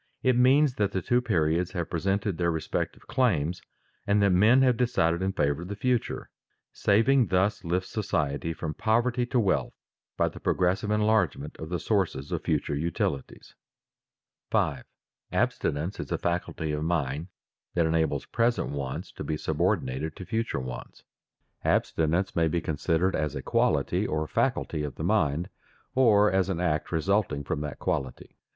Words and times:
It 0.23 0.35
means 0.35 0.73
that 0.77 0.93
the 0.93 1.01
two 1.03 1.21
periods 1.21 1.73
have 1.73 1.91
presented 1.91 2.35
their 2.39 2.49
respective 2.49 3.05
claims 3.05 3.61
and 4.07 4.19
that 4.23 4.31
men 4.31 4.63
have 4.63 4.75
decided 4.75 5.21
in 5.21 5.31
favor 5.31 5.61
of 5.61 5.67
the 5.67 5.75
future. 5.75 6.31
Saving 6.73 7.27
thus 7.27 7.63
lifts 7.63 7.91
society 7.91 8.51
from 8.51 8.73
poverty 8.73 9.27
to 9.27 9.39
wealth 9.39 9.73
by 10.17 10.27
the 10.27 10.39
progressive 10.39 10.89
enlargement 10.89 11.55
of 11.57 11.69
the 11.69 11.77
sources 11.77 12.31
of 12.31 12.43
future 12.43 12.73
utilities. 12.73 13.53
[Sidenote: 14.49 14.49
The 14.49 14.57
kinds 14.57 14.79
of 14.81 14.83
abstinence] 14.83 14.83
5. 15.29 15.37
Abstinence 15.39 15.99
is 15.99 16.07
the 16.07 16.17
faculty 16.17 16.71
of 16.71 16.83
mind 16.83 17.27
that 17.75 17.85
enables 17.85 18.25
present 18.25 18.71
wants 18.71 19.11
to 19.11 19.23
be 19.23 19.37
subordinated 19.37 20.15
to 20.15 20.25
future 20.25 20.59
wants. 20.59 21.03
Abstinence 21.63 22.35
may 22.35 22.47
be 22.47 22.59
considered 22.59 23.15
as 23.15 23.35
a 23.35 23.43
quality, 23.43 24.07
or 24.07 24.25
faculty, 24.27 24.81
of 24.81 24.95
the 24.95 25.03
mind, 25.03 25.47
or 25.93 26.31
as 26.31 26.49
an 26.49 26.59
act 26.59 26.91
resulting 26.91 27.43
from 27.43 27.61
that 27.61 27.77
quality. 27.77 28.35